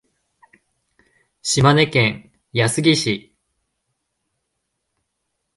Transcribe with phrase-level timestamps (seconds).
[1.43, 3.35] 島根県安来市